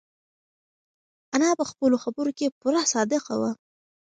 [1.35, 3.51] انا په خپلو خبرو کې پوره صادقه وه.